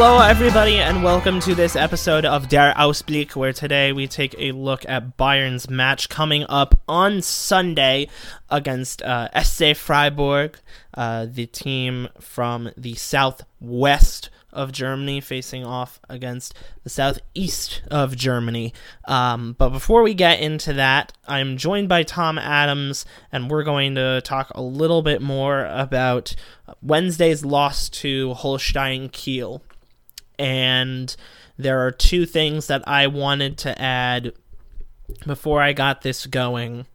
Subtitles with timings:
[0.00, 4.52] Hello, everybody, and welcome to this episode of Der Ausblick, where today we take a
[4.52, 8.06] look at Bayern's match coming up on Sunday
[8.48, 10.56] against uh, SC Freiburg,
[10.94, 16.54] uh, the team from the southwest of Germany, facing off against
[16.84, 18.72] the southeast of Germany.
[19.06, 23.96] Um, but before we get into that, I'm joined by Tom Adams, and we're going
[23.96, 26.36] to talk a little bit more about
[26.80, 29.60] Wednesday's loss to Holstein Kiel
[30.38, 31.14] and
[31.56, 34.32] there are two things that I wanted to add
[35.26, 36.86] before I got this going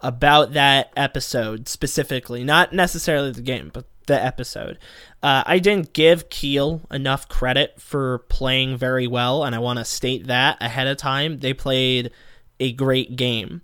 [0.00, 4.78] about that episode specifically, not necessarily the game, but the episode.
[5.22, 9.84] Uh, I didn't give Kiel enough credit for playing very well, and I want to
[9.84, 11.38] state that ahead of time.
[11.38, 12.10] They played
[12.60, 13.62] a great game.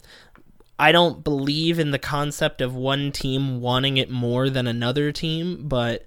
[0.78, 5.68] I don't believe in the concept of one team wanting it more than another team,
[5.68, 6.06] but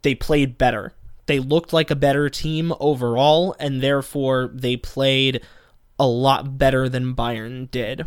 [0.00, 0.94] they played better
[1.26, 5.42] they looked like a better team overall, and therefore they played
[5.98, 8.04] a lot better than Bayern did.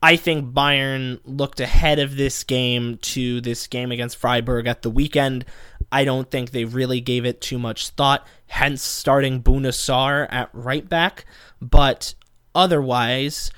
[0.00, 4.90] I think Bayern looked ahead of this game to this game against Freiburg at the
[4.90, 5.44] weekend.
[5.90, 10.50] I don't think they really gave it too much thought, hence starting Bouna Sarr at
[10.52, 11.24] right back.
[11.60, 12.14] But
[12.54, 13.50] otherwise,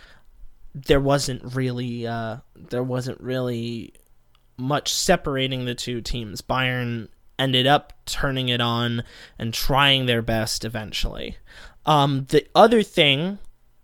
[0.74, 3.92] there wasn't really uh, there wasn't really
[4.56, 6.40] much separating the two teams.
[6.40, 7.08] Bayern
[7.40, 9.02] ended up turning it on
[9.38, 11.36] and trying their best eventually.
[11.86, 13.38] Um, the other thing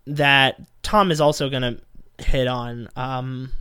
[0.05, 1.79] that Tom is also going to
[2.23, 2.87] hit on.
[2.95, 3.51] Um,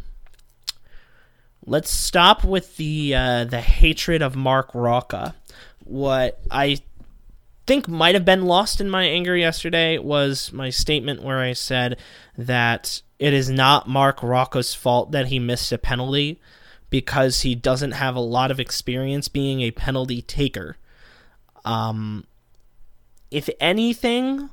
[1.65, 5.35] let's stop with the uh, the hatred of Marc Roca.
[5.85, 6.79] What I
[7.67, 11.99] think might have been lost in my anger yesterday was my statement where I said
[12.39, 16.41] that it is not Marc Roca's fault that he missed a penalty
[16.91, 20.77] because he doesn't have a lot of experience being a penalty taker.
[21.65, 22.27] Um,
[23.31, 24.51] if anything,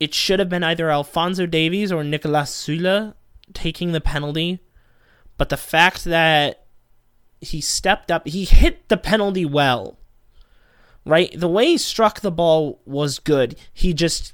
[0.00, 3.14] it should have been either Alphonso Davies or Niklas Süle
[3.52, 4.60] taking the penalty.
[5.38, 6.66] But the fact that
[7.40, 9.98] he stepped up, he hit the penalty well.
[11.04, 11.38] Right?
[11.38, 13.56] The way he struck the ball was good.
[13.72, 14.32] He just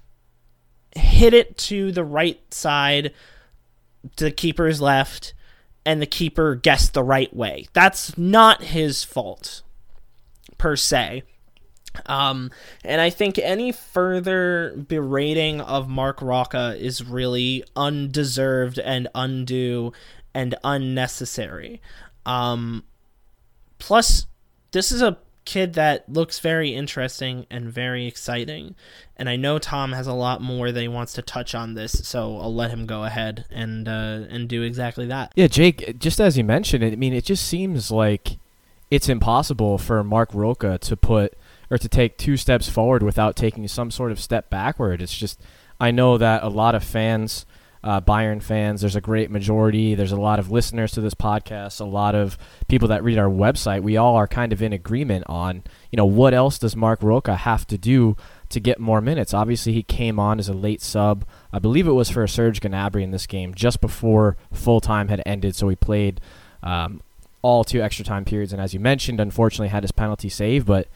[0.97, 3.12] hit it to the right side,
[4.16, 5.34] to the keeper's left,
[5.84, 7.66] and the keeper guessed the right way.
[7.72, 9.62] That's not his fault,
[10.59, 11.25] per se.
[12.06, 12.50] Um,
[12.84, 19.92] and I think any further berating of Marc Roca is really undeserved and undue
[20.34, 21.82] and unnecessary.
[22.25, 22.84] Um,
[23.78, 24.26] plus,
[24.71, 28.75] this is a kid that looks very interesting and very exciting.
[29.16, 31.92] And I know Tom has a lot more that he wants to touch on this,
[31.92, 35.32] so I'll let him go ahead and uh, and do exactly that.
[35.36, 35.98] Yeah, Jake.
[35.98, 38.38] Just as you mentioned, I mean, it just seems like
[38.91, 41.34] it's impossible for Marc Roca to put
[41.70, 45.00] or to take two steps forward without taking some sort of step backward.
[45.00, 45.41] It's just
[45.80, 47.47] I know that a lot of fans
[47.84, 48.81] uh, Bayern fans.
[48.81, 49.94] There's a great majority.
[49.94, 51.81] There's a lot of listeners to this podcast.
[51.81, 52.38] A lot of
[52.69, 53.82] people that read our website.
[53.82, 57.37] We all are kind of in agreement on, you know, what else does Marc Roca
[57.37, 58.16] have to do
[58.50, 59.34] to get more minutes?
[59.34, 61.25] Obviously, he came on as a late sub.
[61.53, 65.22] I believe it was for Serge Gnabry in this game, just before full time had
[65.26, 65.56] ended.
[65.56, 66.21] So he played
[66.62, 67.03] um,
[67.42, 70.65] all two extra time periods, and as you mentioned, unfortunately had his penalty save.
[70.65, 70.87] But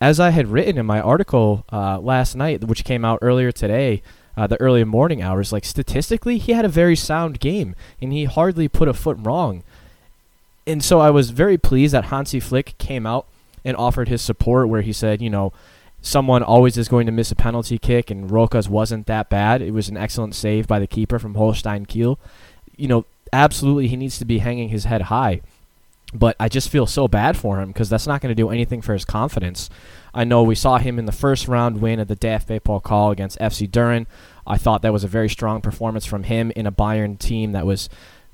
[0.00, 4.02] as I had written in my article uh, last night, which came out earlier today,
[4.38, 8.24] uh, the early morning hours, like statistically, he had a very sound game and he
[8.24, 9.64] hardly put a foot wrong.
[10.64, 13.26] And so I was very pleased that Hansi Flick came out
[13.64, 15.52] and offered his support, where he said, you know,
[16.02, 19.60] someone always is going to miss a penalty kick, and Roca's wasn't that bad.
[19.60, 22.16] It was an excellent save by the keeper from Holstein Kiel.
[22.76, 25.40] You know, absolutely, he needs to be hanging his head high.
[26.14, 28.82] But I just feel so bad for him because that's not going to do anything
[28.82, 29.68] for his confidence.
[30.14, 33.68] I know we saw him in the first round win at the DFB-Pokal against FC
[33.68, 34.06] Düren.
[34.46, 37.66] I thought that was a very strong performance from him in a Bayern team that
[37.66, 37.88] was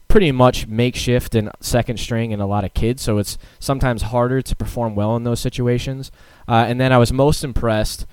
[0.08, 4.40] pretty much makeshift and second string and a lot of kids, so it's sometimes harder
[4.40, 6.12] to perform well in those situations.
[6.46, 8.06] Uh, and then I was most impressed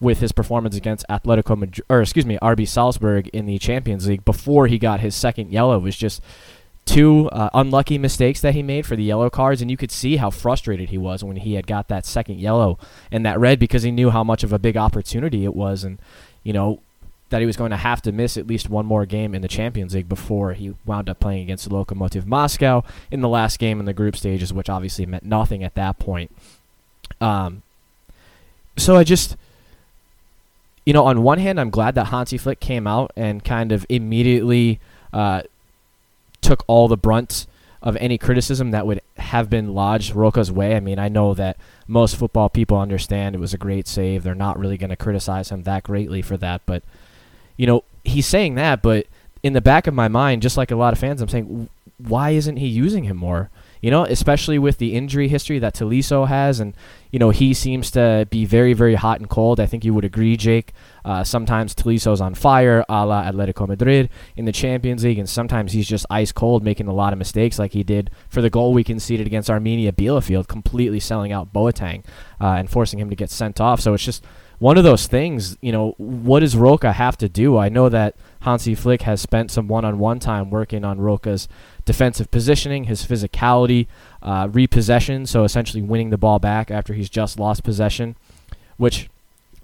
[0.00, 4.24] with his performance against Atletico Madrid, or excuse me, RB Salzburg in the Champions League
[4.24, 5.78] before he got his second yellow.
[5.78, 6.20] Was just
[6.84, 10.16] two uh, unlucky mistakes that he made for the yellow cards, and you could see
[10.16, 12.78] how frustrated he was when he had got that second yellow
[13.10, 15.98] and that red because he knew how much of a big opportunity it was, and
[16.42, 16.80] you know
[17.30, 19.48] that he was going to have to miss at least one more game in the
[19.48, 23.86] Champions League before he wound up playing against Lokomotiv Moscow in the last game in
[23.86, 26.30] the group stages, which obviously meant nothing at that point.
[27.20, 27.62] Um,
[28.76, 29.36] so I just.
[30.86, 33.86] You know, on one hand, I'm glad that Hansi Flick came out and kind of
[33.88, 34.80] immediately
[35.14, 35.40] uh,
[36.44, 37.46] took all the brunt
[37.82, 40.74] of any criticism that would have been lodged Roca's way.
[40.74, 44.22] I mean, I know that most football people understand it was a great save.
[44.22, 46.82] They're not really going to criticize him that greatly for that, but
[47.56, 49.06] you know, he's saying that, but
[49.42, 51.68] in the back of my mind, just like a lot of fans, I'm saying,
[51.98, 53.50] why isn't he using him more?
[53.84, 56.74] You know, especially with the injury history that Tolisso has, and
[57.10, 59.60] you know he seems to be very, very hot and cold.
[59.60, 60.72] I think you would agree, Jake.
[61.04, 65.72] Uh, sometimes Tolisso's on fire, a la Atletico Madrid in the Champions League, and sometimes
[65.72, 68.72] he's just ice cold, making a lot of mistakes, like he did for the goal
[68.72, 72.06] we conceded against Arminia Bielefeld, completely selling out Boateng
[72.40, 73.82] uh, and forcing him to get sent off.
[73.82, 74.24] So it's just
[74.58, 75.56] one of those things.
[75.60, 77.56] You know, what does Roca have to do?
[77.58, 81.48] I know that Hansi Flick has spent some one-on-one time working on Roca's
[81.84, 83.86] defensive positioning, his physicality,
[84.22, 88.16] uh, repossession, so essentially winning the ball back after he's just lost possession,
[88.76, 89.08] which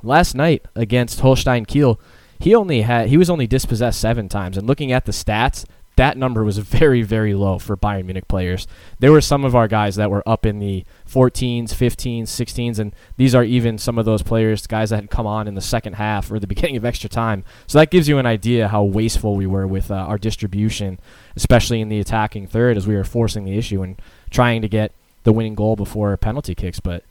[0.03, 2.01] last night against Holstein Kiel,
[2.39, 4.57] he only had he was only dispossessed seven times.
[4.57, 5.67] And looking at the stats,
[6.01, 8.67] that number was very, very low for Bayern Munich players.
[9.01, 12.95] There were some of our guys that were up in the 14s, 15s, 16s, and
[13.19, 15.97] these are even some of those players, guys that had come on in the second
[15.97, 17.45] half or the beginning of extra time.
[17.67, 20.99] So that gives you an idea how wasteful we were with uh, our distribution,
[21.37, 24.01] especially in the attacking third, as we were forcing the issue and
[24.31, 24.93] trying to get
[25.25, 26.81] the winning goal before penalty kicks.
[26.81, 27.05] But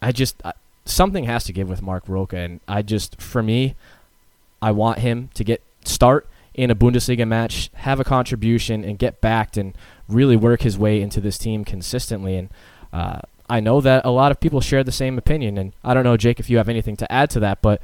[0.00, 0.52] I just uh,
[0.84, 3.74] something has to give with Marc Roca, and I just for me,
[4.62, 9.20] I want him to get start in a Bundesliga match, have a contribution, and get
[9.20, 9.74] backed and
[10.08, 12.36] really work his way into this team consistently.
[12.36, 12.48] And
[12.92, 15.58] uh, I know that a lot of people share the same opinion.
[15.58, 17.82] And I don't know, Jake, if you have anything to add to that, but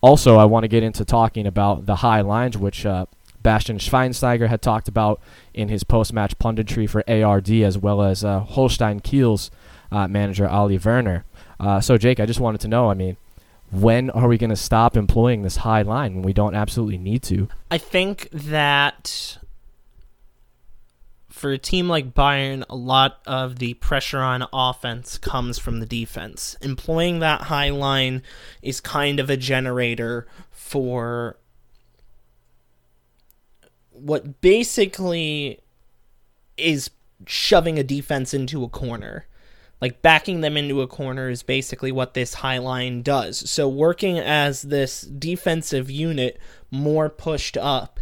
[0.00, 3.06] also I want to get into talking about the high lines, which uh,
[3.42, 5.20] Bastian Schweinsteiger had talked about
[5.52, 9.50] in his post-match punditry for ARD, as well as uh, Holstein Kiel's
[9.90, 11.24] uh, manager Ole Werner.
[11.58, 12.90] Uh, so, Jake, I just wanted to know.
[12.90, 13.16] I mean,
[13.72, 17.22] when are we going to stop employing this high line when we don't absolutely need
[17.24, 17.48] to?
[17.70, 19.38] I think that
[21.30, 25.86] for a team like Bayern, a lot of the pressure on offense comes from the
[25.86, 26.54] defense.
[26.60, 28.22] Employing that high line
[28.60, 31.38] is kind of a generator for
[33.90, 35.60] what basically
[36.58, 36.90] is
[37.26, 39.26] shoving a defense into a corner.
[39.82, 43.50] Like backing them into a corner is basically what this high line does.
[43.50, 46.38] So working as this defensive unit
[46.70, 47.98] more pushed up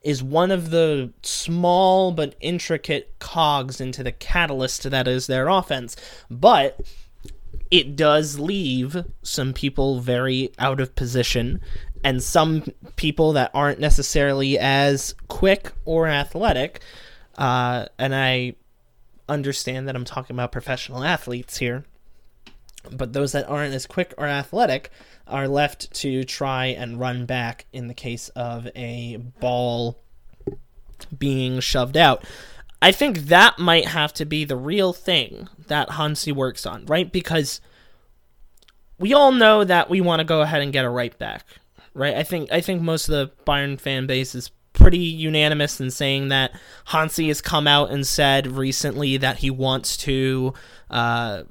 [0.00, 5.96] is one of the small but intricate cogs into the catalyst that is their offense.
[6.30, 6.80] But
[7.68, 11.60] it does leave some people very out of position
[12.04, 12.62] and some
[12.94, 16.80] people that aren't necessarily as quick or athletic.
[17.36, 18.54] Uh, and I
[19.28, 21.84] understand that I'm talking about professional athletes here,
[22.90, 24.90] but those that aren't as quick or athletic
[25.26, 29.98] are left to try and run back in the case of a ball
[31.16, 32.24] being shoved out.
[32.82, 37.10] I think that might have to be the real thing that Hansi works on, right?
[37.10, 37.60] Because
[38.98, 41.46] we all know that we want to go ahead and get a right back,
[41.94, 42.14] right?
[42.14, 44.50] I think I think most of the Bayern fan base is
[44.84, 46.52] pretty unanimous in saying that
[46.84, 50.52] Hansi has come out and said recently that he wants to
[50.90, 51.44] uh,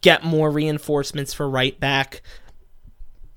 [0.00, 2.22] get more reinforcements for right back.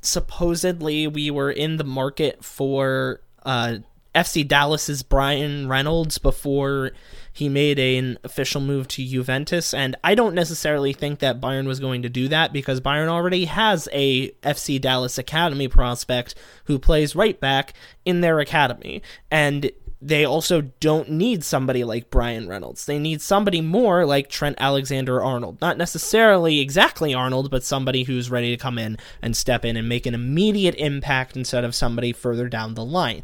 [0.01, 3.77] Supposedly, we were in the market for uh,
[4.13, 6.91] FC Dallas's Bryan Reynolds before
[7.34, 11.65] he made a, an official move to Juventus, and I don't necessarily think that Bayern
[11.65, 16.77] was going to do that because Bayern already has a FC Dallas Academy prospect who
[16.77, 22.86] plays right back in their academy, and they also don't need somebody like Bryan Reynolds.
[22.86, 25.62] They need somebody more like Trent Alexander Arnold.
[25.62, 29.88] Not necessarily exactly Arnold, but somebody who's ready to come in and step in and
[29.88, 33.22] make an immediate impact instead of somebody further down the line.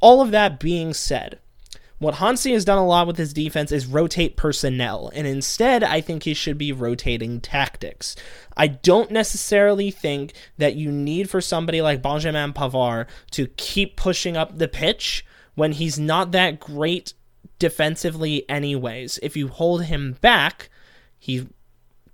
[0.00, 1.38] All of that being said,
[1.98, 6.00] what Hansi has done a lot with his defense is rotate personnel, and instead, I
[6.00, 8.16] think he should be rotating tactics.
[8.56, 14.34] I don't necessarily think that you need for somebody like Benjamin Pavard to keep pushing
[14.34, 17.12] up the pitch when he's not that great
[17.58, 19.18] defensively, anyways.
[19.22, 20.70] If you hold him back,
[21.18, 21.48] he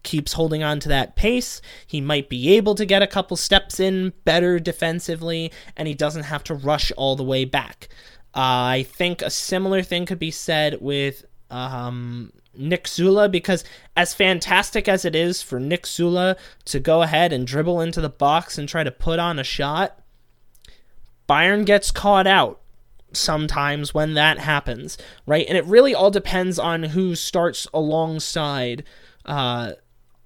[0.06, 1.60] keeps holding on to that pace.
[1.86, 6.22] He might be able to get a couple steps in better defensively, and he doesn't
[6.22, 7.88] have to rush all the way back.
[8.34, 13.64] Uh, I think a similar thing could be said with um, Nick Süle because,
[13.96, 18.08] as fantastic as it is for Nick Süle to go ahead and dribble into the
[18.08, 19.98] box and try to put on a shot,
[21.28, 22.60] Bayern gets caught out
[23.12, 24.96] sometimes when that happens,
[25.26, 25.46] right?
[25.48, 28.84] And it really all depends on who starts alongside
[29.25, 29.72] uh,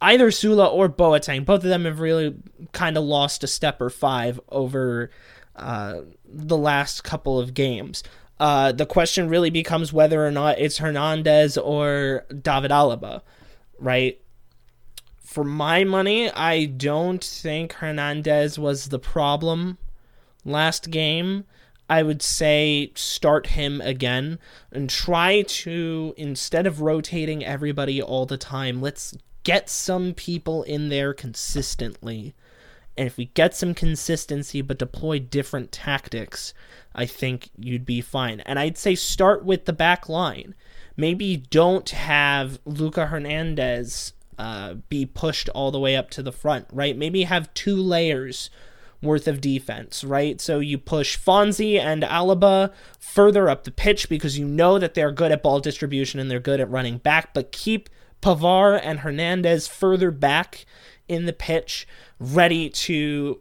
[0.00, 1.44] either Süle or Boateng.
[1.44, 2.34] Both of them have really
[2.72, 5.10] kind of lost a step or five over
[5.56, 8.02] uh, the last couple of games.
[8.38, 13.20] Uh, the question really becomes whether or not it's Hernandez or David Alaba,
[13.78, 14.18] right?
[15.18, 19.76] For my money, I don't think Hernandez was the problem
[20.44, 21.44] last game.
[21.88, 24.38] I would say start him again
[24.72, 30.88] and try to, instead of rotating everybody all the time, let's get some people in
[30.88, 32.34] there consistently.
[32.96, 36.52] And if we get some consistency but deploy different tactics,
[36.94, 38.40] I think you'd be fine.
[38.40, 40.54] And I'd say start with the back line.
[40.96, 46.66] Maybe don't have Luca Hernandez uh, be pushed all the way up to the front,
[46.72, 46.96] right?
[46.96, 48.50] Maybe have two layers
[49.02, 50.40] worth of defense, right?
[50.40, 55.12] So you push Fonzie and Alaba further up the pitch because you know that they're
[55.12, 57.88] good at ball distribution and they're good at running back, but keep
[58.20, 60.64] Pavard and Hernandez further back
[61.08, 61.86] in the pitch,
[62.18, 63.40] ready to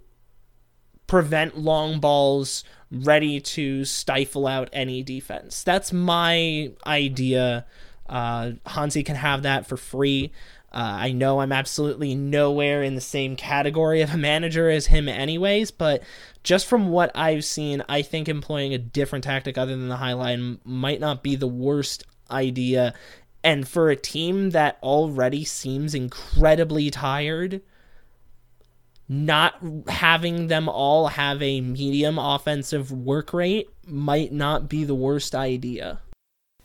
[1.07, 5.63] prevent long balls, ready to stifle out any defense.
[5.63, 7.65] That's my idea.
[8.07, 10.31] Uh, Hansi can have that for free.
[10.71, 15.09] Uh, I know I'm absolutely nowhere in the same category of a manager as him,
[15.09, 16.03] anyways, but
[16.43, 20.13] just from what I've seen, I think employing a different tactic other than the high
[20.13, 22.93] line might not be the worst idea.
[23.43, 27.61] And for a team that already seems incredibly tired,
[29.07, 29.55] not
[29.87, 35.99] having them all have a medium offensive work rate might not be the worst idea.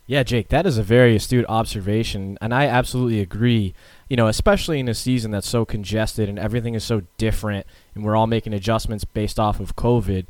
[0.07, 3.73] Yeah, Jake, that is a very astute observation, and I absolutely agree.
[4.07, 7.65] You know, especially in a season that's so congested and everything is so different,
[7.95, 10.27] and we're all making adjustments based off of COVID.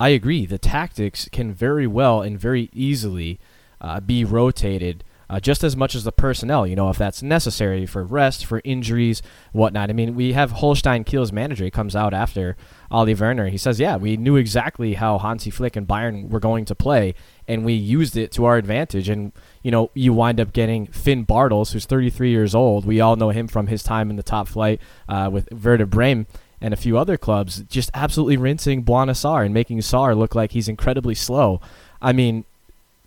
[0.00, 0.46] I agree.
[0.46, 3.38] The tactics can very well and very easily
[3.80, 7.86] uh, be rotated uh, just as much as the personnel, you know, if that's necessary
[7.86, 9.90] for rest, for injuries, whatnot.
[9.90, 11.64] I mean, we have Holstein Kiel's manager.
[11.64, 12.56] He comes out after
[12.90, 13.48] Ole Werner.
[13.48, 17.14] He says, yeah, we knew exactly how Hansi Flick and Bayern were going to play,
[17.48, 19.08] and we used it to our advantage.
[19.08, 22.84] And, you know, you wind up getting Finn Bartels, who's 33 years old.
[22.84, 26.26] We all know him from his time in the top flight uh, with Werder Bremen
[26.60, 30.52] and a few other clubs, just absolutely rinsing Bouna Sarr and making Sarr look like
[30.52, 31.60] he's incredibly slow.
[32.00, 32.44] I mean,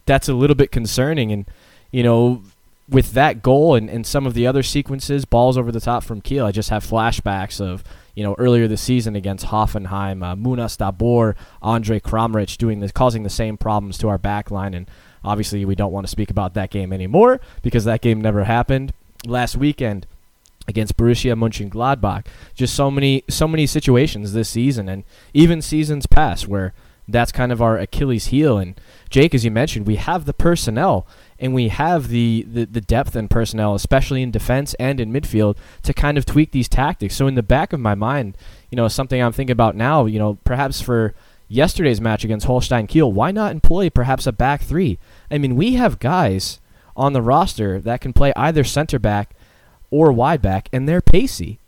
[0.06, 1.32] that's a little bit concerning.
[1.32, 1.46] And,
[1.98, 2.44] you know,
[2.88, 6.22] with that goal and, and some of the other sequences, balls over the top from
[6.22, 10.78] Kiel, I just have flashbacks of, you know, earlier this season against Hoffenheim, uh, Munas
[10.78, 14.76] Dabbur, Andre Kramaric doing this, causing the same problems to our back line.
[14.76, 14.88] And
[15.24, 18.94] obviously, we don't want to speak about that game anymore because that game never happened.
[19.26, 20.06] Last weekend,
[20.68, 22.28] against Borussia Mönchengladbach.
[22.54, 26.74] Just so many so many situations this season and even seasons past where
[27.08, 31.08] that's kind of our Achilles heel and Jake as you mentioned, we have the personnel
[31.40, 35.58] and we have the, the, the depth and personnel, especially in defense and in midfield,
[35.84, 37.16] to kind of tweak these tactics.
[37.16, 38.38] So in the back of my mind,
[38.72, 41.14] you know, something I'm thinking about now, you know, perhaps for
[41.48, 44.98] yesterday's match against Holstein Kiel, why not employ perhaps a back three?
[45.32, 46.60] I mean, we have guys
[46.96, 49.36] on the roster that can play either center back
[49.92, 51.60] or wide back, and they're pacey.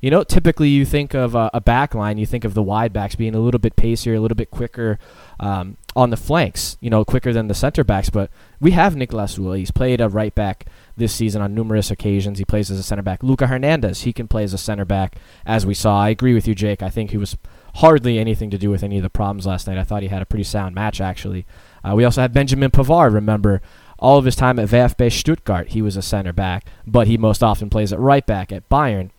[0.00, 2.92] You know, typically you think of a, a back line, you think of the wide
[2.92, 4.98] backs being a little bit pacier, a little bit quicker
[5.38, 8.08] um, on the flanks, you know, quicker than the center backs.
[8.08, 9.58] But we have Niklas Süle.
[9.58, 12.38] He's played a right back this season on numerous occasions.
[12.38, 13.22] He plays as a center back.
[13.22, 16.00] Luca Hernandez, he can play as a center back, as we saw.
[16.00, 16.82] I agree with you, Jake.
[16.82, 17.36] I think he was
[17.76, 19.78] hardly anything to do with any of the problems last night.
[19.78, 21.46] I thought he had a pretty sound match, actually.
[21.82, 23.62] Uh, we also had Benjamin Pavard, remember,
[23.98, 27.42] all of his time at VfB Stuttgart, he was a center back, but he most
[27.42, 29.10] often plays at right back at Bayern.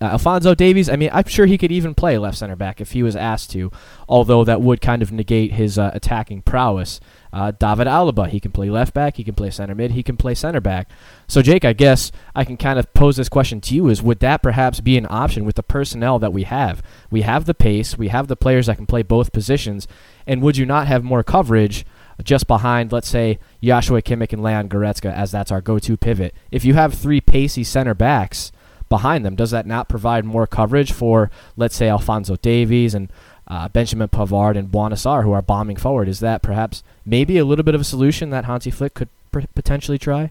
[0.00, 2.92] Uh, Alphonso Davies, I mean, I'm sure he could even play left center back if
[2.92, 3.72] he was asked to,
[4.08, 7.00] although that would kind of negate his uh, attacking prowess.
[7.32, 10.16] Uh, David Alaba, he can play left back, he can play center mid, he can
[10.16, 10.88] play center back.
[11.26, 14.20] So, Jake, I guess I can kind of pose this question to you: Is would
[14.20, 16.82] that perhaps be an option with the personnel that we have?
[17.10, 19.88] We have the pace, we have the players that can play both positions,
[20.26, 21.84] and would you not have more coverage?
[22.24, 26.34] just behind, let's say, Joshua Kimmich and Leon Goretzka, as that's our go-to pivot.
[26.50, 28.50] If you have three pacey center backs
[28.88, 33.10] behind them, does that not provide more coverage for, let's say, Alphonso Davies and
[33.46, 36.08] uh, Benjamin Pavard and Bouna Sarr, who are bombing forward?
[36.08, 39.40] Is that perhaps maybe a little bit of a solution that Hansi Flick could pr-
[39.54, 40.30] potentially try?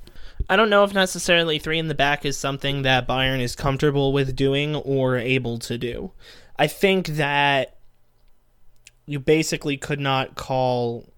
[0.50, 4.14] I don't know if necessarily three in the back is something that Bayern is comfortable
[4.14, 6.12] with doing or able to do.
[6.58, 7.78] I think that
[9.06, 11.10] you basically could not call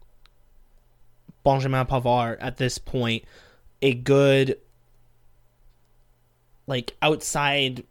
[1.44, 3.24] Benjamin Pavard at this point
[3.82, 4.58] a good
[6.70, 7.84] like outside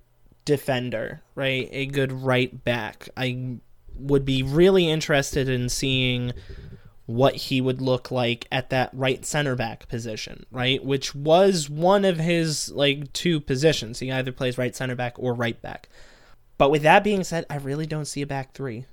[0.47, 1.68] defender, right?
[1.73, 3.08] A good right back.
[3.16, 3.58] I
[3.97, 6.32] would be really interested in seeing
[7.04, 10.85] what he would look like at that right center back position, right?
[10.85, 13.99] Which was one of his like two positions.
[13.99, 15.88] He either plays right center back or right back.
[16.58, 18.85] But with that being said, I really don't see a back three.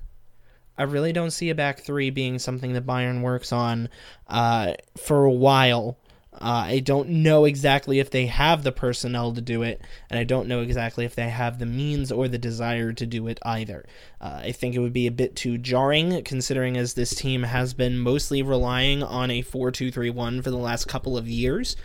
[0.78, 3.90] I really don't see a back three being something that Bayern works on
[4.28, 5.98] uh, for a while.
[6.42, 10.26] Uh, I don't know exactly if they have the personnel to do it, and I
[10.26, 13.86] don't know exactly if they have the means or the desire to do it either.
[14.20, 17.74] Uh, I think it would be a bit too jarring, considering as this team has
[17.74, 21.78] been mostly relying on a 4 2 3 1 for the last couple of years,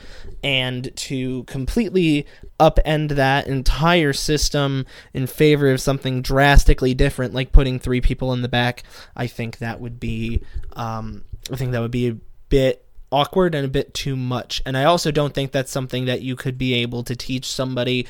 [0.43, 2.27] and to completely
[2.59, 8.43] upend that entire system in favor of something drastically different, like putting three people in
[8.43, 8.83] the back,
[9.15, 10.43] I think that would be,
[10.73, 12.17] um, I think that would be a
[12.49, 14.63] bit awkward and a bit too much.
[14.65, 18.07] And I also don't think that's something that you could be able to teach somebody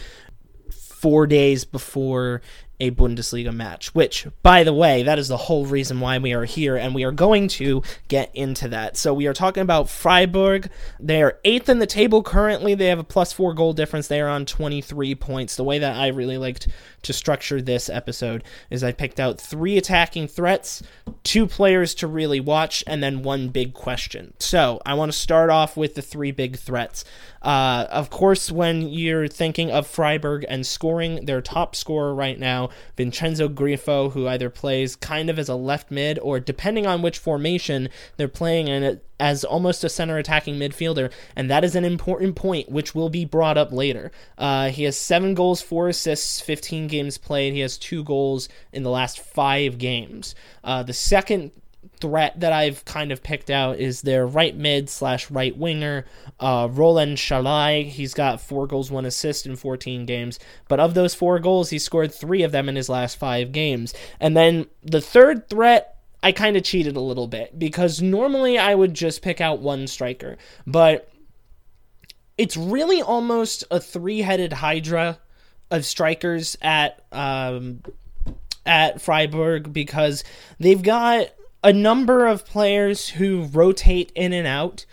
[0.71, 2.42] four days before
[2.80, 6.46] a Bundesliga match, which, by the way, that is the whole reason why we are
[6.46, 8.96] here, and we are going to get into that.
[8.96, 10.70] So, we are talking about Freiburg.
[10.99, 12.75] They are eighth in the table currently.
[12.75, 14.08] They have a plus four goal difference.
[14.08, 15.56] They are on 23 points.
[15.56, 16.68] The way that I really liked
[17.02, 20.82] to structure this episode is I picked out three attacking threats,
[21.22, 24.32] two players to really watch, and then one big question.
[24.38, 27.04] So, I want to start off with the three big threats.
[27.42, 32.70] Uh, of course, when you're thinking of Freiburg and scoring, their top scorer right now,
[32.97, 37.19] Vincenzo Grifo, who either plays kind of as a left mid or, depending on which
[37.19, 42.35] formation they're playing in as almost a center attacking midfielder, and that is an important
[42.35, 44.11] point which will be brought up later.
[44.39, 47.53] Uh, he has seven goals, four assists, 15 games played.
[47.53, 50.35] He has two goals in the last five games.
[50.65, 51.53] Uh, the second
[52.00, 56.04] threat that I've kind of picked out is their right mid slash right winger,
[56.38, 57.85] uh, Roland Sallai.
[57.85, 60.38] He's got four goals, one assist in 14 games.
[60.69, 63.95] But of those four goals, he scored three of them in his last five games.
[64.19, 68.75] And then the third threat, I kind of cheated a little bit because normally I
[68.75, 70.37] would just pick out one striker.
[70.66, 71.11] But
[72.37, 75.19] it's really almost a three headed hydra
[75.71, 77.04] of strikers at.
[77.12, 77.83] Um,
[78.66, 80.23] at Freiburg because
[80.58, 81.28] they've got
[81.62, 84.86] a number of players who rotate in and out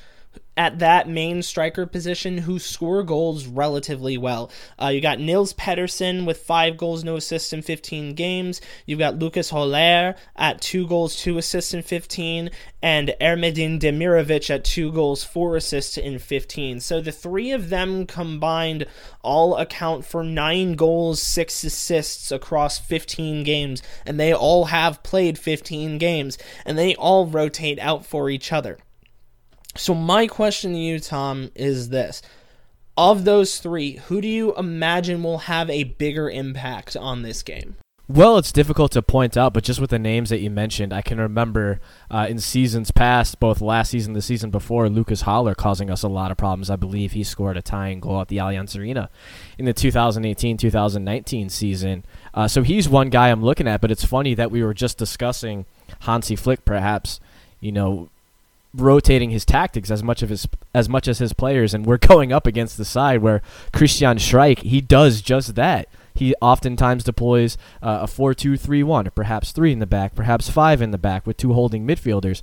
[0.57, 4.51] at that main striker position who score goals relatively well.
[4.81, 8.59] Uh, you got Nils Petersen with five goals, no assists in 15 games.
[8.85, 12.49] You've got Lucas Höler at two goals, two assists in 15,
[12.81, 16.79] and Ermedin Demirovic at two goals, four assists in 15.
[16.79, 18.87] So the three of them combined
[19.21, 25.37] all account for nine goals, six assists across 15 games, and they all have played
[25.37, 28.79] 15 games, and they all rotate out for each other.
[29.75, 32.21] So my question to you, Tom, is this.
[32.97, 37.75] Of those three, who do you imagine will have a bigger impact on this game?
[38.09, 41.01] Well, it's difficult to point out, but just with the names that you mentioned, I
[41.01, 45.53] can remember uh, in seasons past, both last season, and the season before, Lucas Höler
[45.53, 46.69] causing us a lot of problems.
[46.69, 49.09] I believe he scored a tying goal at the Allianz Arena
[49.57, 52.05] in the 2018-2019 season.
[52.33, 54.97] Uh, so he's one guy I'm looking at, but it's funny that we were just
[54.97, 55.65] discussing
[56.01, 57.19] Hansi Flick, perhaps,
[57.59, 58.09] you know,
[58.73, 62.31] rotating his tactics as much of his as much as his players, and we're going
[62.31, 63.41] up against the side where
[63.73, 65.87] Christian Streich he does just that.
[66.13, 70.89] He oftentimes deploys uh, a 4-2-3-1, or perhaps three in the back, perhaps five in
[70.89, 72.41] the back with two holding midfielders.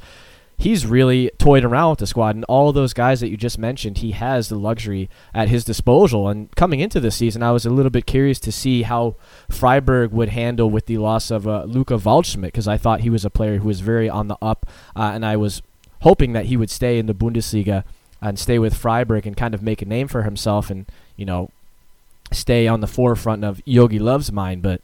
[0.56, 3.98] He's really toyed around with the squad, and all those guys that you just mentioned,
[3.98, 6.28] he has the luxury at his disposal.
[6.28, 9.16] And coming into this season, I was a little bit curious to see how
[9.50, 13.24] Freiburg would handle with the loss of uh, Luca Waldschmidt, because I thought he was
[13.24, 15.60] a player who was very on the up, uh, and I was
[16.04, 17.82] hoping that he would stay in the Bundesliga
[18.20, 20.86] and stay with Freiburg and kind of make a name for himself and
[21.16, 21.50] you know
[22.30, 24.62] stay on the forefront of Jogi Löw's mind.
[24.62, 24.80] But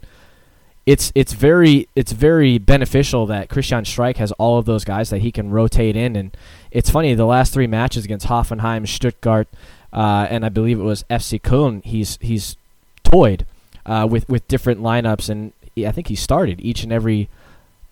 [0.86, 5.18] it's it's very it's very beneficial that Christian Streich has all of those guys that
[5.18, 6.16] he can rotate in.
[6.16, 6.36] And
[6.70, 9.48] it's funny the last three matches against Hoffenheim, Stuttgart,
[9.92, 11.84] uh, and I believe it was FC Köln.
[11.84, 12.56] He's he's
[13.04, 13.46] toyed
[13.84, 17.28] uh, with with different lineups, and I think he started each and every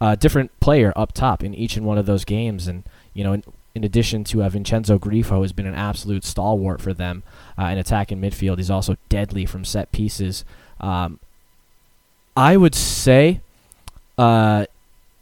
[0.00, 2.66] uh, different player up top in each and one of those games.
[2.66, 2.84] And
[3.18, 3.42] you know, in,
[3.74, 7.24] in addition to uh, Vincenzo Grifo, has been an absolute stalwart for them
[7.58, 8.58] uh, in attack and midfield.
[8.58, 10.44] He's also deadly from set pieces.
[10.80, 11.18] Um,
[12.36, 13.40] I would say,
[14.16, 14.66] uh,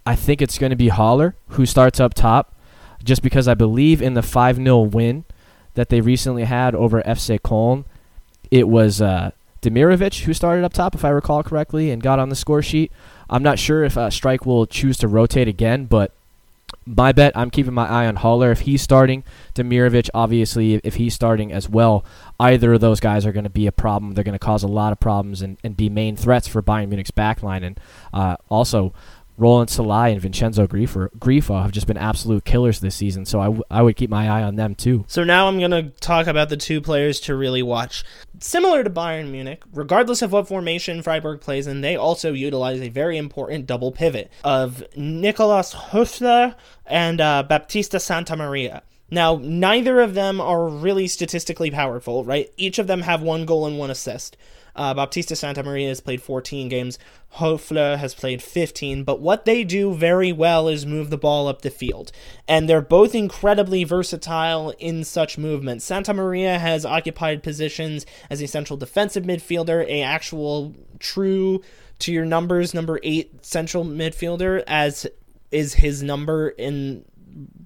[0.04, 2.54] I think it's going to be Höler who starts up top,
[3.02, 5.24] just because I believe in the 5 0 win
[5.72, 7.84] that they recently had over FC Köln.
[8.50, 9.30] It was uh,
[9.62, 12.92] Demirovic who started up top, if I recall correctly, and got on the score sheet.
[13.30, 16.12] I'm not sure if uh, Streich will choose to rotate again, but
[16.86, 18.52] my bet, I'm keeping my eye on Höler.
[18.52, 22.04] If he's starting, Demirovic, obviously, if he's starting as well,
[22.38, 24.12] either of those guys are going to be a problem.
[24.12, 26.88] They're going to cause a lot of problems and, and be main threats for Bayern
[26.88, 27.64] Munich's backline.
[27.64, 27.80] And
[28.14, 28.94] uh, also,
[29.38, 33.26] Roland Sallai and Vincenzo Grifo, Grifo have just been absolute killers this season.
[33.26, 35.04] So I, w- I would keep my eye on them too.
[35.08, 38.04] So now I'm going to talk about the two players to really watch.
[38.40, 42.88] Similar to Bayern Munich, regardless of what formation Freiburg plays in, they also utilize a
[42.88, 46.54] very important double pivot of Nicolas Höfler
[46.86, 48.82] and uh, Baptiste Santamaria.
[49.10, 52.50] Now, neither of them are really statistically powerful, right?
[52.56, 54.36] Each of them have one goal and one assist.
[54.76, 56.98] Uh, Baptiste Santamaria has played 14 games.
[57.36, 59.04] Höfler has played 15.
[59.04, 62.12] But what they do very well is move the ball up the field.
[62.46, 65.88] And they're both incredibly versatile in such movements.
[65.88, 71.62] Santamaria has occupied positions as a central defensive midfielder, a actual true
[71.98, 75.06] to your numbers number 8 central midfielder as
[75.50, 77.04] is his number in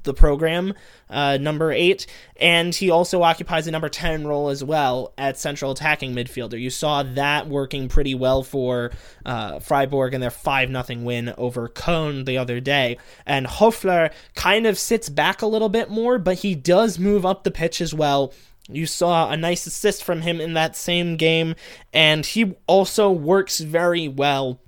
[0.02, 0.74] the program,
[1.09, 2.06] uh, number eight,
[2.37, 6.61] and he also occupies a number 10 role as well at central attacking midfielder.
[6.61, 8.90] You saw that working pretty well for
[9.24, 12.98] uh, Freiburg in their 5 0 win over Köln the other day.
[13.26, 17.44] And Höfler kind of sits back a little bit more, but he does move up
[17.44, 18.33] the pitch as well.
[18.68, 21.56] You saw a nice assist from him in that same game,
[21.92, 24.61] and he also works very well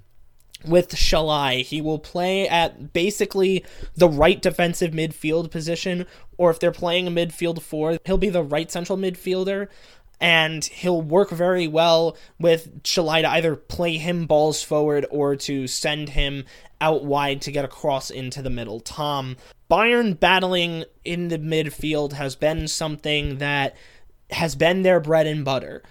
[0.64, 1.62] with Sallai.
[1.62, 3.64] He will play at basically
[3.96, 8.42] the right defensive midfield position, or if they're playing a midfield four, he'll be the
[8.42, 9.68] right central midfielder.
[10.20, 15.66] And he'll work very well with Sallai to either play him balls forward or to
[15.66, 16.44] send him
[16.81, 18.79] out wide to get across into the middle.
[18.79, 19.37] Tom,
[19.68, 23.75] Bayern battling in the midfield has been something that
[24.31, 25.83] has been their bread and butter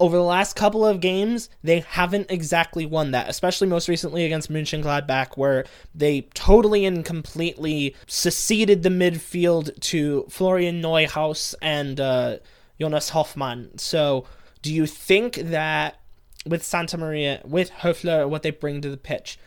[0.00, 4.50] over the last couple of games, they haven't exactly won that, especially most recently against
[4.50, 12.38] Mönchengladbach, where they totally and completely seceded the midfield to Florian Neuhaus and uh,
[12.80, 13.76] Jonas Hofmann.
[13.78, 14.24] So,
[14.62, 16.00] do you think that
[16.46, 19.38] with Santamaria, with Höfler, what they bring to the pitch,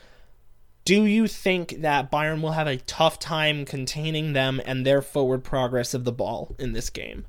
[0.84, 5.44] do you think that Bayern will have a tough time containing them and their forward
[5.44, 7.26] progress of the ball in this game?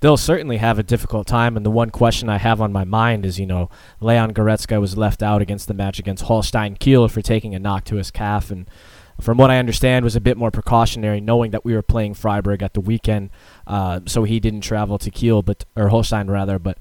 [0.00, 1.56] They'll certainly have a difficult time.
[1.56, 4.96] And the one question I have on my mind is, you know, Leon Goretzka was
[4.96, 8.50] left out against the match against Holstein Kiel for taking a knock to his calf,
[8.50, 8.66] and
[9.20, 12.62] from what I understand, was a bit more precautionary, knowing that we were playing Freiburg
[12.62, 13.30] at the weekend,
[13.66, 16.58] uh, so he didn't travel to Kiel, but or Holstein rather.
[16.58, 16.78] But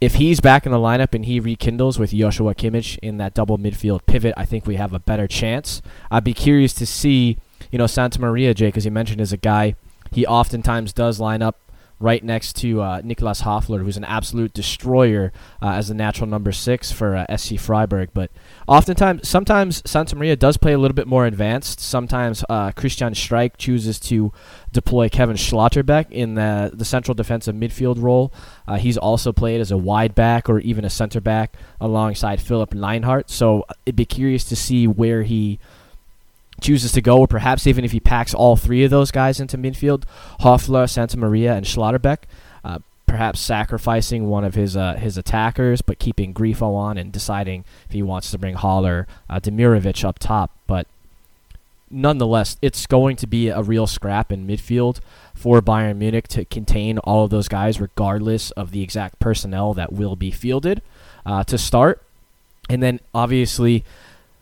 [0.00, 3.58] if he's back in the lineup and he rekindles with Joshua Kimmich in that double
[3.58, 5.82] midfield pivot, I think we have a better chance.
[6.10, 7.38] I'd be curious to see,
[7.72, 9.74] you know, Santamaria, Jake, as you mentioned, is a guy
[10.12, 11.58] he oftentimes does line up
[12.00, 16.52] right next to uh, Niklas Höfler, who's an absolute destroyer uh, as the natural number
[16.52, 18.10] six for uh, SC Freiburg.
[18.14, 18.30] But
[18.66, 21.80] oftentimes, sometimes Santamaria does play a little bit more advanced.
[21.80, 24.32] Sometimes uh, Christian Streich chooses to
[24.72, 28.32] deploy Keven Schlotterbeck in the, the central defensive midfield role.
[28.66, 32.70] Uh, he's also played as a wide back or even a center back alongside Philipp
[32.70, 33.28] Lienhart.
[33.28, 35.58] So it'd be curious to see where he
[36.60, 39.56] chooses to go, or perhaps even if he packs all three of those guys into
[39.58, 40.04] midfield,
[40.40, 42.18] Höfler, Santamaria, and Schlotterbeck,
[42.64, 47.64] uh, perhaps sacrificing one of his uh, his attackers, but keeping Grifo on and deciding
[47.86, 50.50] if he wants to bring Höler, uh, Demirovic up top.
[50.66, 50.86] But
[51.90, 55.00] nonetheless, it's going to be a real scrap in midfield
[55.34, 59.92] for Bayern Munich to contain all of those guys, regardless of the exact personnel that
[59.92, 60.82] will be fielded
[61.24, 62.02] uh, to start.
[62.68, 63.84] And then obviously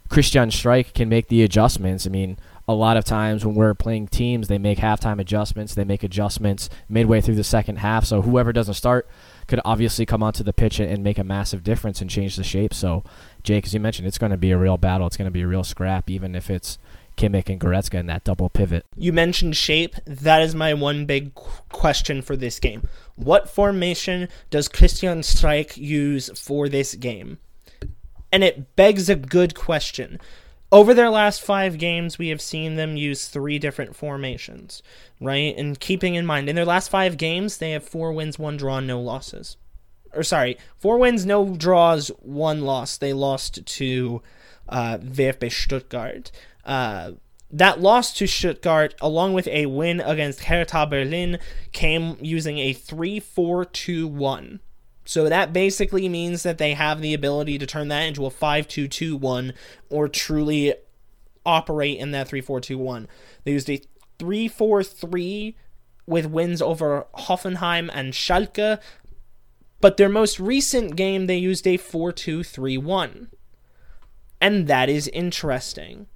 [0.08, 2.06] Christian Streich can make the adjustments.
[2.06, 2.38] I mean,
[2.68, 5.74] a lot of times when we're playing teams, they make halftime adjustments.
[5.74, 8.04] They make adjustments midway through the second half.
[8.04, 9.08] So whoever doesn't start
[9.46, 12.74] could obviously come onto the pitch and make a massive difference and change the shape.
[12.74, 13.04] So,
[13.44, 15.06] Jake, as you mentioned, it's going to be a real battle.
[15.06, 16.78] It's going to be a real scrap, even if it's
[17.16, 18.84] Kimmich and Goretzka in that double pivot.
[18.96, 19.94] You mentioned shape.
[20.04, 22.88] That is my one big question for this game.
[23.14, 27.38] What formation does Christian Streich use for this game?
[28.36, 30.20] And it begs a good question.
[30.70, 34.82] Over their last five games, we have seen them use three different formations,
[35.22, 35.56] right?
[35.56, 38.78] And keeping in mind, in their last five games, they have four wins, one draw,
[38.80, 39.56] no losses.
[40.12, 42.98] Or sorry, four wins, no draws, one loss.
[42.98, 44.20] They lost to
[44.68, 46.30] uh, VfB Stuttgart.
[46.62, 47.12] Uh,
[47.50, 51.38] that loss to Stuttgart, along with a win against Hertha Berlin,
[51.72, 54.60] came using a 3 4 2 1.
[55.06, 58.68] So that basically means that they have the ability to turn that into a 5
[58.68, 59.54] 2 2 1
[59.88, 60.74] or truly
[61.46, 63.08] operate in that 3 4 2 1.
[63.44, 63.80] They used a
[64.18, 65.56] 3 4 3
[66.06, 68.80] with wins over Hoffenheim and Schalke,
[69.80, 73.28] but their most recent game they used a 4 2 3 1.
[74.40, 76.08] And that is interesting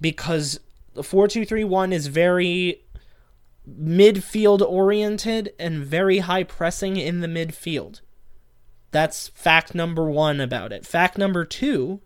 [0.00, 0.60] because
[0.94, 2.84] the 4 2 3 1 is very
[3.68, 8.02] midfield oriented and very high pressing in the midfield.
[8.90, 10.86] That's fact number one about it.
[10.86, 12.00] Fact number two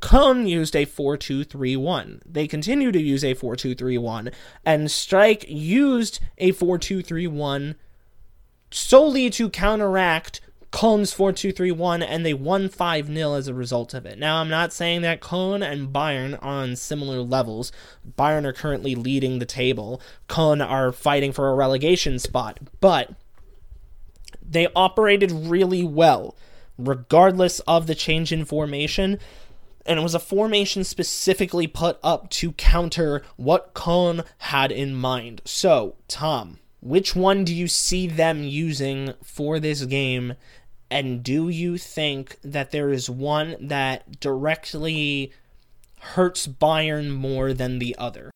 [0.00, 2.22] Köln used a 4 2 3 1.
[2.24, 4.30] They continue to use a 4 2 3 1.
[4.64, 7.74] And Streich used a 4 2 3 1
[8.70, 13.54] solely to counteract Köln's 4 2 3 1, and they won 5 0 as a
[13.54, 14.18] result of it.
[14.18, 17.72] Now, I'm not saying that Köln and Bayern are on similar levels.
[18.18, 23.12] Bayern are currently leading the table, Köln are fighting for a relegation spot, but
[24.48, 26.34] they operated really well,
[26.78, 29.18] regardless of the change in formation.
[29.86, 35.40] And it was a formation specifically put up to counter what Köln had in mind.
[35.44, 40.34] So, Tom, which one do you see them using for this game?
[40.90, 45.32] And do you think that there is one that directly
[46.00, 48.30] hurts Bayern more than the other?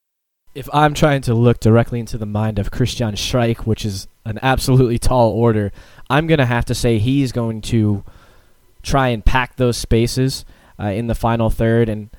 [0.55, 4.39] If I'm trying to look directly into the mind of Christian Streich, which is an
[4.43, 5.73] absolutely tall order,
[6.13, 8.05] I'm going to have to say he's going to
[8.83, 10.45] try and pack those spaces
[10.79, 11.89] uh, in the final third.
[11.89, 12.11] And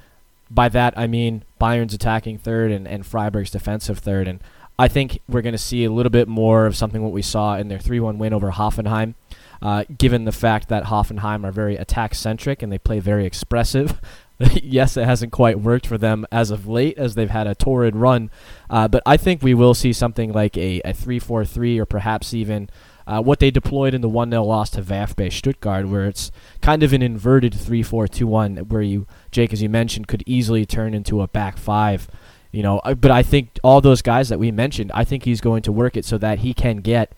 [0.49, 4.27] by that, I mean Bayern's attacking third and, and Freiburg's defensive third.
[4.27, 4.39] And
[4.79, 7.55] I think we're going to see a little bit more of something what we saw
[7.55, 9.13] in their 3 1 win over Hoffenheim.
[9.61, 14.01] Uh, given the fact that Hoffenheim are very attack centric and they play very expressive.
[14.63, 17.95] yes, it hasn't quite worked for them as of late, as they've had a torrid
[17.95, 18.31] run.
[18.71, 21.85] Uh, but I think we will see something like a, a 3 4 3 or
[21.85, 22.71] perhaps even
[23.05, 26.83] uh, what they deployed in the 1 0 loss to VfB Stuttgart, where it's kind
[26.83, 30.65] of an inverted 3 4 2 1, where you, Jake, as you mentioned, could easily
[30.65, 32.07] turn into a back five.
[32.51, 35.41] You know, uh, but I think all those guys that we mentioned, I think he's
[35.41, 37.13] going to work it so that he can get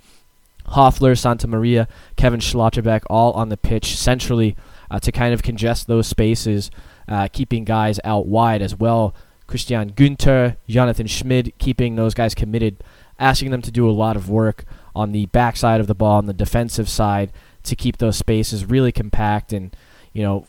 [0.69, 4.55] Höfler, Santa Maria, Keven Schlotterbeck all on the pitch centrally
[4.89, 6.71] uh, to kind of congest those spaces,
[7.07, 9.13] uh, keeping guys out wide as well.
[9.47, 12.83] Christian Günther, Jonathan Schmid, keeping those guys committed,
[13.19, 16.25] asking them to do a lot of work on the backside of the ball, on
[16.25, 17.31] the defensive side,
[17.63, 19.75] to keep those spaces really compact and,
[20.13, 20.47] you know,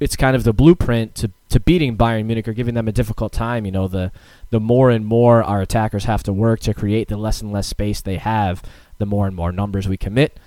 [0.00, 3.32] it's kind of the blueprint to, to beating Bayern Munich or giving them a difficult
[3.32, 3.64] time.
[3.64, 4.10] You know, the
[4.50, 7.68] the more and more our attackers have to work to create the less and less
[7.68, 8.62] space they have,
[8.98, 10.38] the more and more numbers we commit,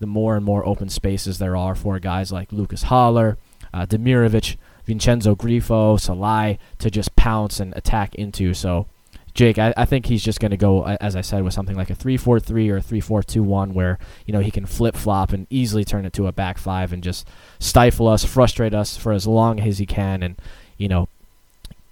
[0.00, 3.38] the more and more open spaces there are for guys like Lucas Höler,
[3.72, 8.52] uh, Demirovic, Vincenzo Grifo, Sallai to just pounce and attack into.
[8.54, 8.86] So
[9.34, 11.90] Jake, I, I think he's just going to go, as I said, with something like
[11.90, 14.64] a 3 4 3 or a 3 4 2 1, where you know he can
[14.64, 17.26] flip flop and easily turn it to a back five and just
[17.58, 20.36] stifle us, frustrate us for as long as he can, and
[20.78, 21.08] you know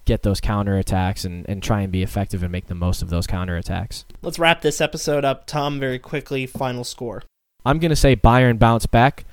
[0.04, 3.10] get those counter attacks and, and try and be effective and make the most of
[3.10, 4.04] those counter attacks.
[4.20, 6.46] Let's wrap this episode up, Tom, very quickly.
[6.46, 7.22] Final score.
[7.64, 9.24] I'm going to say Bayern bounce back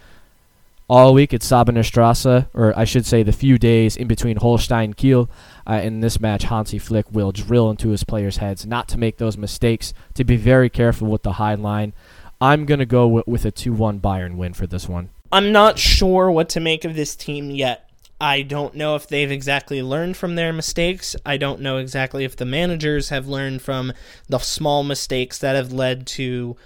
[0.87, 4.93] all week at Säbener Strasse, or I should say the few days in between Holstein
[4.93, 5.29] Kiel.
[5.69, 9.17] Uh, in this match, Hansi Flick will drill into his players' heads not to make
[9.17, 11.93] those mistakes, to be very careful with the high line.
[12.41, 15.09] I'm going to go w- with a 2 1 Bayern win for this one.
[15.31, 17.87] I'm not sure what to make of this team yet.
[18.19, 21.15] I don't know if they've exactly learned from their mistakes.
[21.23, 23.93] I don't know exactly if the managers have learned from
[24.27, 26.57] the small mistakes that have led to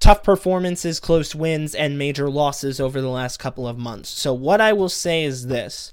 [0.00, 4.10] tough performances, close wins, and major losses over the last couple of months.
[4.10, 5.92] So, what I will say is this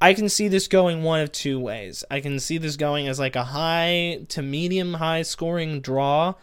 [0.00, 2.04] I can see this going one of two ways.
[2.10, 6.34] I can see this going as like a high to medium high scoring draw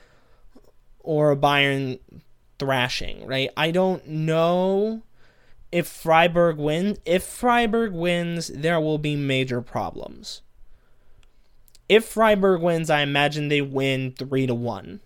[1.00, 2.00] or a Bayern
[2.60, 3.50] thrashing, right?
[3.56, 5.04] I don't know
[5.72, 7.00] if Freiburg wins.
[7.06, 10.42] If Freiburg wins, there will be major problems.
[11.88, 15.02] If Freiburg wins, I imagine they win 3 to 1.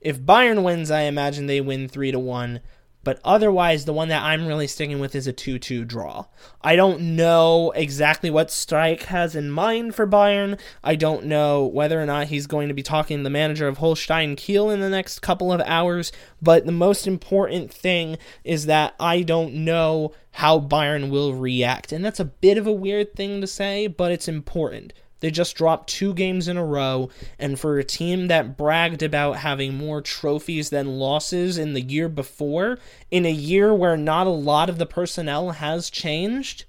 [0.00, 2.60] If Bayern wins, I imagine they win 3 to 1.
[3.06, 6.24] But otherwise, the one that I'm really sticking with is a 2 2 draw.
[6.60, 10.58] I don't know exactly what Streich has in mind for Bayern.
[10.82, 13.78] I don't know whether or not he's going to be talking to the manager of
[13.78, 16.10] Holstein Kiel in the next couple of hours.
[16.42, 21.92] But the most important thing is that I don't know how Bayern will react.
[21.92, 24.92] And that's a bit of a weird thing to say, but it's important.
[25.20, 29.38] They just dropped two games in a row, and for a team that bragged about
[29.38, 32.78] having more trophies than losses in the year before,
[33.10, 36.64] in a year where not a lot of the personnel has changed,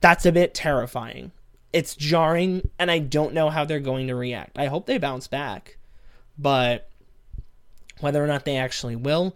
[0.00, 1.32] that's a bit terrifying.
[1.72, 4.58] It's jarring, and I don't know how they're going to react.
[4.58, 5.78] I hope they bounce back,
[6.38, 6.88] but
[8.00, 9.34] whether or not they actually will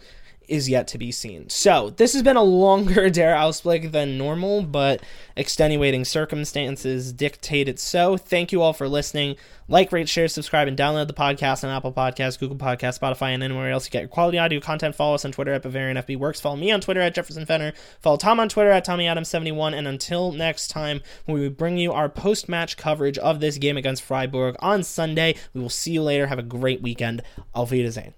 [0.49, 1.49] is yet to be seen.
[1.49, 5.03] So, this has been a longer Der Ausblick than normal, but
[5.37, 8.17] extenuating circumstances dictate it so.
[8.17, 9.37] Thank you all for listening.
[9.69, 13.43] Like, rate, share, subscribe, and download the podcast on Apple Podcasts, Google Podcasts, Spotify, and
[13.43, 14.95] anywhere else you get your quality audio content.
[14.95, 16.41] Follow us on Twitter at BavarianFBWorks.
[16.41, 17.73] Follow me on Twitter at Jefferson Fenner.
[18.01, 19.75] Follow Tom on Twitter at TommyAdams71.
[19.75, 23.77] And until next time, when we bring you our post match coverage of this game
[23.77, 26.29] against Freiburg on Sunday, we will see you later.
[26.29, 27.23] Have a great weekend.
[27.55, 28.15] Auf Wiedersehen.